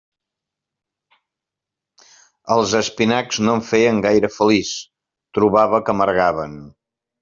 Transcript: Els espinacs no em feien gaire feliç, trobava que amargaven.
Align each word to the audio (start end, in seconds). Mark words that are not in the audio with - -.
Els 2.57 2.75
espinacs 2.81 3.41
no 3.47 3.55
em 3.61 3.63
feien 3.71 4.03
gaire 4.09 4.35
feliç, 4.41 4.75
trobava 5.41 5.87
que 5.87 5.99
amargaven. 5.99 6.63